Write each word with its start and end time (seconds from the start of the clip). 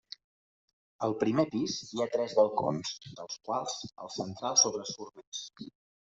Al 1.07 1.11
primer 1.23 1.43
pis 1.49 1.75
hi 1.89 1.99
ha 2.01 2.07
tres 2.15 2.31
balcons, 2.39 2.93
dels 3.19 3.35
quals 3.49 3.75
el 4.05 4.09
central 4.15 4.57
sobresurt 4.63 5.21
més. 5.21 5.43